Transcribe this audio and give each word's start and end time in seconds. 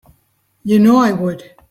You 0.63 0.79
know 0.79 0.97
I 0.97 1.11
would. 1.11 1.53